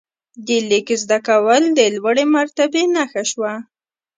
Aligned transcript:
د 0.47 0.49
لیک 0.69 0.87
زده 1.03 1.19
کول 1.27 1.63
د 1.77 1.79
لوړې 1.95 2.25
مرتبې 2.35 2.83
نښه 2.95 3.23
شوه. 3.31 3.53